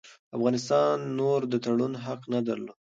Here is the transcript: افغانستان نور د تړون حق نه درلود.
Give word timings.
افغانستان 0.37 0.95
نور 1.19 1.39
د 1.51 1.53
تړون 1.63 1.93
حق 2.05 2.21
نه 2.33 2.39
درلود. 2.47 2.77